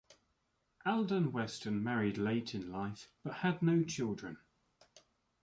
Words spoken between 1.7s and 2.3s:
married